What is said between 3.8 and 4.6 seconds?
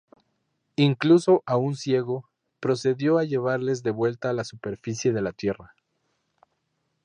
de vuelta a la